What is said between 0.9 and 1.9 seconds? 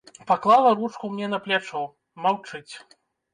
мне на плячо,